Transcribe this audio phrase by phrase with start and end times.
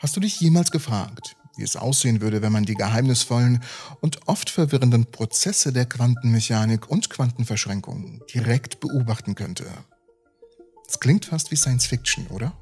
[0.00, 3.62] Hast du dich jemals gefragt, wie es aussehen würde, wenn man die geheimnisvollen
[4.00, 9.66] und oft verwirrenden Prozesse der Quantenmechanik und Quantenverschränkung direkt beobachten könnte?
[10.88, 12.54] Es klingt fast wie Science Fiction, oder?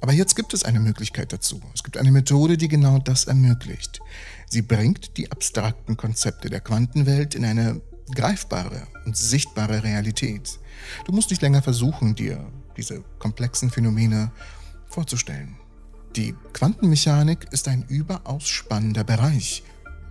[0.00, 1.62] Aber jetzt gibt es eine Möglichkeit dazu.
[1.76, 4.00] Es gibt eine Methode, die genau das ermöglicht.
[4.50, 7.80] Sie bringt die abstrakten Konzepte der Quantenwelt in eine
[8.12, 10.58] greifbare und sichtbare Realität.
[11.04, 14.32] Du musst nicht länger versuchen, dir diese komplexen Phänomene
[14.88, 15.61] vorzustellen.
[16.16, 19.62] Die Quantenmechanik ist ein überaus spannender Bereich,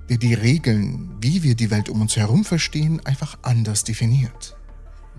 [0.10, 4.58] der die Regeln, wie wir die Welt um uns herum verstehen, einfach anders definiert.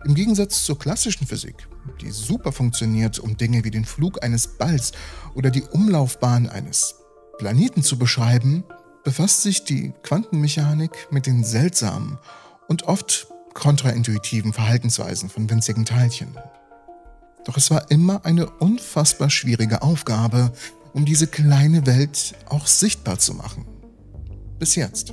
[0.04, 1.68] Im Gegensatz zur klassischen Physik,
[2.00, 4.90] die super funktioniert, um Dinge wie den Flug eines Balls
[5.36, 6.96] oder die Umlaufbahn eines
[7.38, 8.64] Planeten zu beschreiben,
[9.04, 12.18] befasst sich die Quantenmechanik mit den seltsamen
[12.66, 16.36] und oft kontraintuitiven Verhaltensweisen von winzigen Teilchen.
[17.44, 20.52] Doch es war immer eine unfassbar schwierige Aufgabe,
[20.92, 23.64] um diese kleine Welt auch sichtbar zu machen.
[24.58, 25.12] Bis jetzt.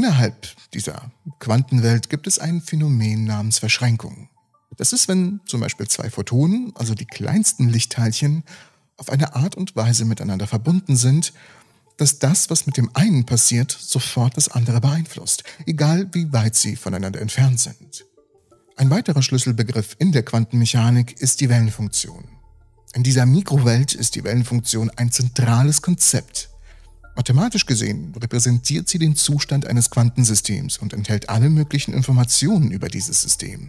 [0.00, 4.30] Innerhalb dieser Quantenwelt gibt es ein Phänomen namens Verschränkung.
[4.78, 8.44] Das ist, wenn zum Beispiel zwei Photonen, also die kleinsten Lichtteilchen,
[8.96, 11.34] auf eine Art und Weise miteinander verbunden sind,
[11.98, 16.76] dass das, was mit dem einen passiert, sofort das andere beeinflusst, egal wie weit sie
[16.76, 18.06] voneinander entfernt sind.
[18.76, 22.24] Ein weiterer Schlüsselbegriff in der Quantenmechanik ist die Wellenfunktion.
[22.94, 26.48] In dieser Mikrowelt ist die Wellenfunktion ein zentrales Konzept,
[27.20, 33.20] Mathematisch gesehen repräsentiert sie den Zustand eines Quantensystems und enthält alle möglichen Informationen über dieses
[33.20, 33.68] System.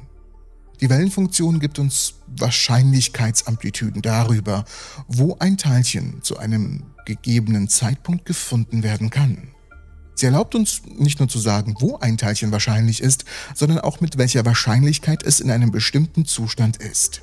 [0.80, 4.64] Die Wellenfunktion gibt uns Wahrscheinlichkeitsamplitüden darüber,
[5.10, 9.50] wo ein Teilchen zu einem gegebenen Zeitpunkt gefunden werden kann.
[10.16, 14.18] Sie erlaubt uns nicht nur zu sagen, wo ein Teilchen wahrscheinlich ist, sondern auch mit
[14.18, 17.22] welcher Wahrscheinlichkeit es in einem bestimmten Zustand ist.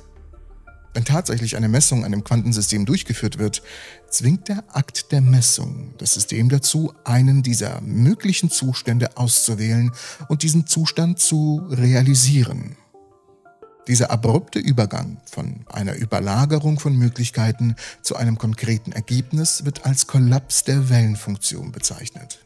[0.93, 3.61] Wenn tatsächlich eine Messung an einem Quantensystem durchgeführt wird,
[4.09, 9.91] zwingt der Akt der Messung das System dazu, einen dieser möglichen Zustände auszuwählen
[10.29, 12.75] und diesen Zustand zu realisieren.
[13.87, 20.63] Dieser abrupte Übergang von einer Überlagerung von Möglichkeiten zu einem konkreten Ergebnis wird als Kollaps
[20.63, 22.39] der Wellenfunktion bezeichnet.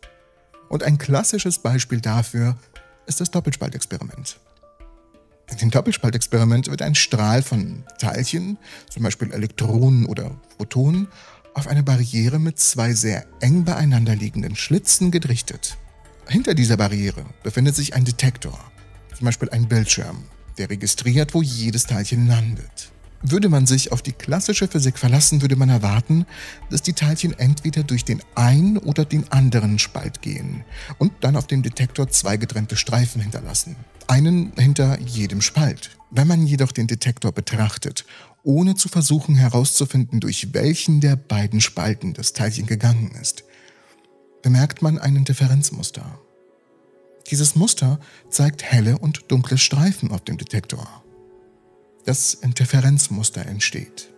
[0.69, 2.57] Und ein klassisches Beispiel dafür
[3.07, 4.39] ist das Doppelspaltexperiment.
[5.53, 8.57] In dem Doppelspaltexperiment wird ein Strahl von Teilchen,
[8.89, 11.07] zum Beispiel Elektronen oder Photonen,
[11.53, 15.77] auf eine Barriere mit zwei sehr eng beieinander liegenden Schlitzen gerichtet.
[16.27, 18.59] Hinter dieser Barriere befindet sich ein Detektor,
[19.15, 20.23] zum Beispiel ein Bildschirm,
[20.57, 22.92] der registriert, wo jedes Teilchen landet.
[23.25, 26.25] Würde man sich auf die klassische Physik verlassen, würde man erwarten,
[26.69, 30.65] dass die Teilchen entweder durch den einen oder den anderen Spalt gehen
[30.97, 33.77] und dann auf dem Detektor zwei getrennte Streifen hinterlassen.
[34.07, 35.91] Einen hinter jedem Spalt.
[36.11, 38.05] Wenn man jedoch den Detektor betrachtet,
[38.43, 43.45] ohne zu versuchen herauszufinden, durch welchen der beiden Spalten das Teilchen gegangen ist,
[44.41, 46.19] bemerkt man ein Differenzmuster.
[47.31, 51.02] Dieses Muster zeigt helle und dunkle Streifen auf dem Detektor
[52.05, 54.09] das Interferenzmuster entsteht.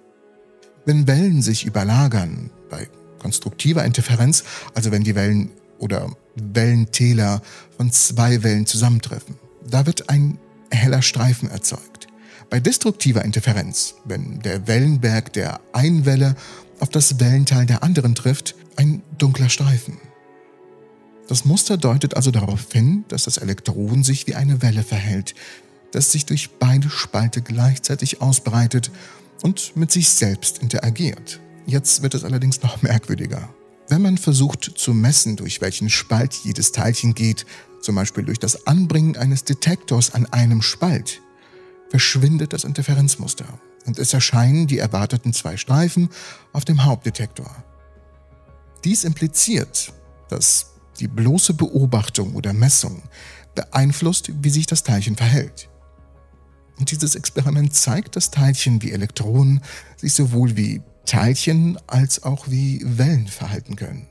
[0.86, 2.88] Wenn Wellen sich überlagern, bei
[3.20, 7.42] konstruktiver Interferenz, also wenn die Wellen oder Wellentäler
[7.78, 9.36] von zwei Wellen zusammentreffen,
[9.68, 10.38] da wird ein
[10.72, 12.08] heller Streifen erzeugt.
[12.50, 16.36] Bei destruktiver Interferenz, wenn der Wellenberg der einen Welle
[16.80, 19.98] auf das Wellenteil der anderen trifft, ein dunkler Streifen.
[21.28, 25.34] Das Muster deutet also darauf hin, dass das Elektron sich wie eine Welle verhält,
[25.96, 28.92] das sich durch beide Spalte gleichzeitig ausbreitet
[29.44, 31.40] und mit sich selbst interagiert.
[31.66, 33.48] Jetzt wird es allerdings noch merkwürdiger.
[33.88, 37.46] Wenn man versucht zu messen, durch welchen Spalt jedes Teilchen geht,
[37.82, 41.22] zum Beispiel durch das Anbringen eines Detektors an einem Spalt,
[41.90, 43.46] verschwindet das Interferenzmuster
[43.86, 46.10] und es erscheinen die erwarteten zwei Streifen
[46.52, 47.64] auf dem Hauptdetektor.
[48.84, 49.94] Dies impliziert,
[50.28, 53.02] dass die bloße Beobachtung oder Messung
[53.54, 55.70] beeinflusst, wie sich das Teilchen verhält.
[56.78, 59.62] Und dieses Experiment zeigt, dass Teilchen wie Elektronen
[59.98, 64.08] sich sowohl wie Teilchen als auch wie Wellen verhalten können.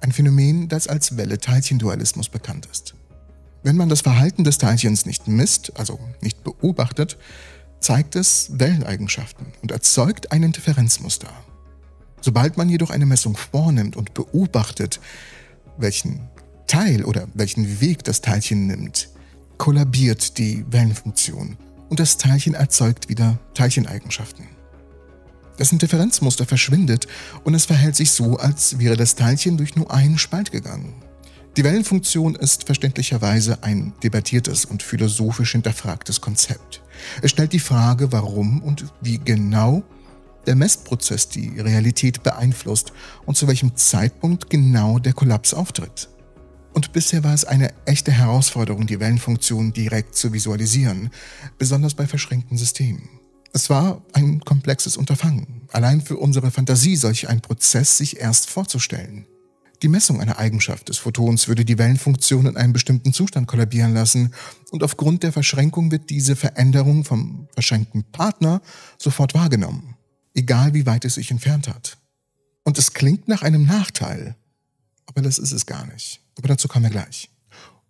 [0.00, 2.94] Ein Phänomen, das als Welle-Teilchen-Dualismus bekannt ist.
[3.62, 7.16] Wenn man das Verhalten des Teilchens nicht misst, also nicht beobachtet,
[7.80, 11.28] zeigt es Welleneigenschaften und erzeugt ein Interferenzmuster.
[12.20, 15.00] Sobald man jedoch eine Messung vornimmt und beobachtet,
[15.76, 16.20] welchen
[16.66, 19.10] Teil oder welchen Weg das Teilchen nimmt,
[19.58, 21.56] kollabiert die Wellenfunktion
[21.88, 24.46] und das Teilchen erzeugt wieder Teilcheneigenschaften.
[25.56, 27.06] Das Interferenzmuster verschwindet
[27.44, 30.94] und es verhält sich so, als wäre das Teilchen durch nur einen Spalt gegangen.
[31.56, 36.82] Die Wellenfunktion ist verständlicherweise ein debattiertes und philosophisch hinterfragtes Konzept.
[37.22, 39.84] Es stellt die Frage, warum und wie genau
[40.46, 42.92] der Messprozess die Realität beeinflusst
[43.24, 46.08] und zu welchem Zeitpunkt genau der Kollaps auftritt.
[46.74, 51.10] Und bisher war es eine echte Herausforderung, die Wellenfunktion direkt zu visualisieren,
[51.56, 53.08] besonders bei verschränkten Systemen.
[53.52, 59.26] Es war ein komplexes Unterfangen, allein für unsere Fantasie solch ein Prozess sich erst vorzustellen.
[59.82, 64.34] Die Messung einer Eigenschaft des Photons würde die Wellenfunktion in einem bestimmten Zustand kollabieren lassen
[64.72, 68.60] und aufgrund der Verschränkung wird diese Veränderung vom verschränkten Partner
[68.98, 69.94] sofort wahrgenommen,
[70.34, 71.98] egal wie weit es sich entfernt hat.
[72.64, 74.34] Und es klingt nach einem Nachteil,
[75.06, 76.20] aber das ist es gar nicht.
[76.36, 77.30] Aber dazu kommen wir gleich.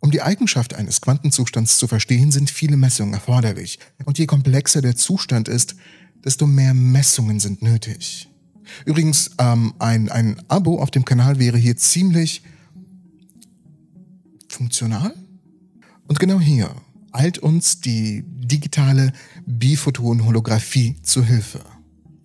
[0.00, 3.78] Um die Eigenschaft eines Quantenzustands zu verstehen, sind viele Messungen erforderlich.
[4.05, 5.76] Und je komplexer der Zustand ist,
[6.25, 8.28] desto mehr Messungen sind nötig.
[8.84, 12.43] Übrigens, ähm, ein, ein Abo auf dem Kanal wäre hier ziemlich
[14.49, 15.14] funktional.
[16.06, 16.75] Und genau hier
[17.12, 19.12] eilt uns die digitale
[19.46, 21.61] Biphoton-Holographie zu Hilfe.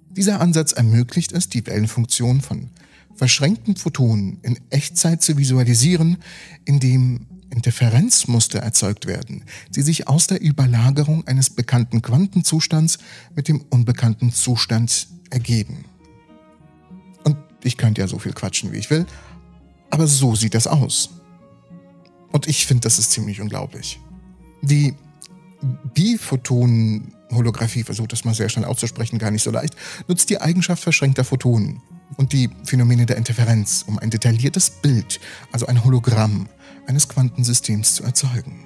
[0.10, 2.72] Dieser Ansatz ermöglicht es, die Wellenfunktion von
[3.20, 6.20] verschränkten Photonen in Echtzeit zu visualisieren,
[6.64, 9.44] indem Interferenzmuster erzeugt werden,
[9.76, 12.98] die sich aus der Überlagerung eines bekannten Quantenzustands
[13.36, 15.84] mit dem unbekannten Zustand ergeben.
[17.26, 19.06] Und ich könnte ja so viel quatschen, wie ich will,
[19.90, 21.10] aber so sieht das aus.
[22.32, 24.00] Und ich finde, das ist ziemlich unglaublich.
[24.62, 24.94] Die
[25.94, 29.76] Biphotonen-Holographie, versucht das mal sehr schnell auszusprechen, gar nicht so leicht,
[30.08, 31.82] nutzt die Eigenschaft verschränkter Photonen
[32.18, 35.20] und die Phänomene der Interferenz, um ein detailliertes Bild,
[35.52, 36.48] also ein Hologramm
[36.88, 38.64] eines Quantensystems zu erzeugen.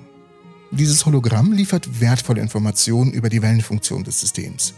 [0.71, 4.73] Dieses Hologramm liefert wertvolle Informationen über die Wellenfunktion des Systems.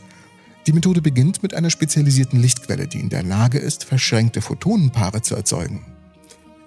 [0.68, 5.36] Die Methode beginnt mit einer spezialisierten Lichtquelle, die in der Lage ist, verschränkte Photonenpaare zu
[5.36, 5.86] erzeugen.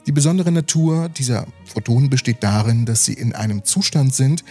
[0.06, 4.44] Die besondere Natur dieser Photonen besteht darin, dass sie in einem Zustand sind,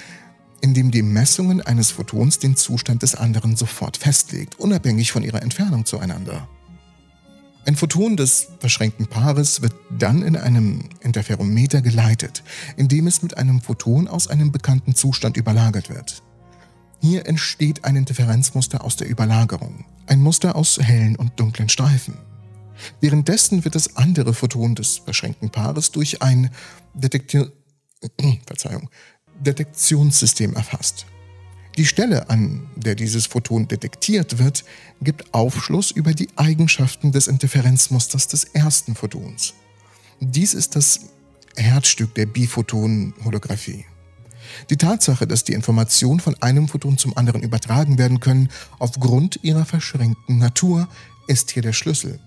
[0.62, 5.42] in dem die Messungen eines Photons den Zustand des anderen sofort festlegt, unabhängig von ihrer
[5.42, 6.48] Entfernung zueinander.
[7.68, 12.42] Ein Photon des verschränkten Paares wird dann in einem Interferometer geleitet,
[12.78, 16.24] indem es mit einem Photon aus einem bekannten Zustand überlagert wird.
[17.02, 22.18] Hier entsteht ein Interferenzmuster aus der Überlagerung, ein Muster aus hellen und dunklen Streifen.
[23.02, 26.52] Währenddessen wird das andere Photon des verschränkten Paares durch ein
[26.94, 27.48] Detekti
[28.46, 28.90] Verzeihung,
[29.42, 31.06] Detektionssystem erfasst.
[31.78, 34.66] Die Stelle, an der dieses Photon detektiert wird,
[35.00, 39.54] gibt Aufschluss über die Eigenschaften des Interferenzmusters des ersten Photons.
[40.20, 41.02] Dies ist das
[41.56, 43.86] Herzstück der Biphoton-Holographie.
[44.72, 49.66] Die Tatsache, dass die Informationen von einem Photon zum anderen übertragen werden können, aufgrund ihrer
[49.66, 50.88] verschränkten Natur,
[51.28, 52.20] ist hier der Schlüssel.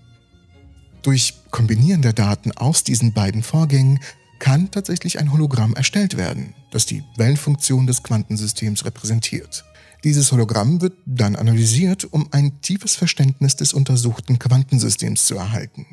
[1.01, 3.99] Durch Kombinieren der Daten aus diesen beiden Vorgängen
[4.39, 9.63] kann tatsächlich ein Hologramm erstellt werden, das die Wellenfunktion des Quantensystems repräsentiert.
[10.03, 15.85] Dieses Hologramm wird dann analysiert, um ein tiefes Verständnis des untersuchten Quantensystems zu erhalten.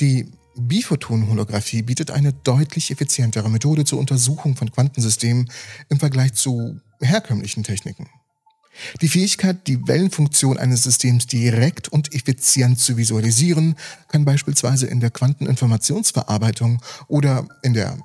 [0.00, 5.50] Die Biphoton-Holographie bietet eine deutlich effizientere Methode zur Untersuchung von Quantensystemen
[5.88, 8.08] im Vergleich zu herkömmlichen Techniken.
[9.02, 13.74] Die Fähigkeit, die Wellenfunktion eines Systems direkt und effizient zu visualisieren,
[14.08, 17.98] kann beispielsweise in der Quanteninformationsverarbeitung oder in der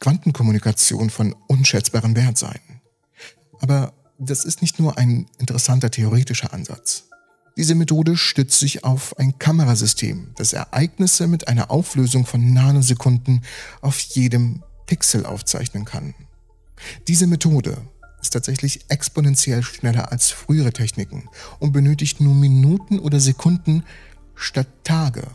[0.00, 2.60] Quantenkommunikation von unschätzbarem Wert sein.
[3.60, 7.04] Aber das ist nicht nur ein interessanter theoretischer Ansatz.
[7.56, 13.42] Diese Methode stützt sich auf ein Kamerasystem, das Ereignisse mit einer Auflösung von Nanosekunden
[13.80, 16.14] auf jedem Pixel aufzeichnen kann.
[17.06, 17.80] Diese Methode
[18.20, 21.28] ist tatsächlich exponentiell schneller als frühere Techniken
[21.60, 23.84] und benötigt nur Minuten oder Sekunden
[24.34, 25.28] statt Tage.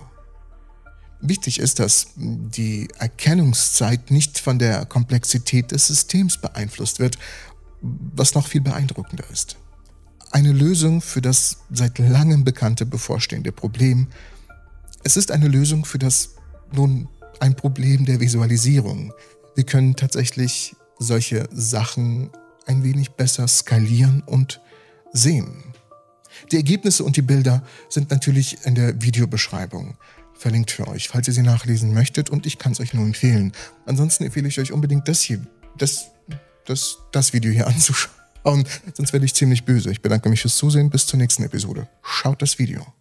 [1.21, 7.17] Wichtig ist, dass die Erkennungszeit nicht von der Komplexität des Systems beeinflusst wird,
[7.81, 9.57] was noch viel beeindruckender ist.
[10.31, 14.07] Eine Lösung für das seit langem bekannte bevorstehende Problem.
[15.03, 16.35] Es ist eine Lösung für das
[16.71, 17.09] nun
[17.39, 19.13] ein Problem der Visualisierung.
[19.55, 22.29] Wir können tatsächlich solche Sachen
[22.65, 24.61] ein wenig besser skalieren und
[25.11, 25.63] sehen.
[26.51, 29.97] Die Ergebnisse und die Bilder sind natürlich in der Videobeschreibung
[30.39, 33.51] verlinkt für euch, falls ihr sie nachlesen möchtet und ich kann es euch nur empfehlen.
[33.85, 35.45] Ansonsten empfehle ich euch unbedingt das hier,
[35.77, 36.11] das,
[36.65, 39.91] das, das Video hier anzuschauen, sonst werde ich ziemlich böse.
[39.91, 41.87] Ich bedanke mich fürs Zusehen, bis zur nächsten Episode.
[42.01, 42.98] Schaut das Video.